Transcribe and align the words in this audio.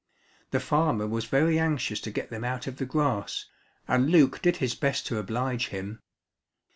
The 0.49 0.59
farmer 0.59 1.05
was 1.05 1.25
very 1.25 1.59
anxious 1.59 1.99
to 2.01 2.09
get 2.09 2.31
them 2.31 2.43
out 2.43 2.65
of 2.65 2.77
the 2.77 2.87
grass, 2.87 3.45
and 3.87 4.09
Luke 4.09 4.41
did 4.41 4.57
his 4.57 4.73
best 4.73 5.05
to 5.05 5.19
oblige 5.19 5.67
him. 5.67 6.01